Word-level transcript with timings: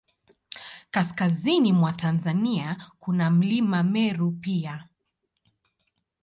Kaskazini 0.91 1.73
mwa 1.73 1.93
Tanzania, 1.93 2.77
kuna 2.99 3.31
Mlima 3.31 3.83
Meru 3.83 4.31
pia. 4.31 4.87